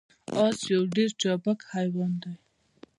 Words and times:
اس 0.43 0.57
یو 0.73 0.81
ډیر 0.95 1.09
چابک 1.21 1.59
حیوان 1.73 2.11
دی 2.21 2.33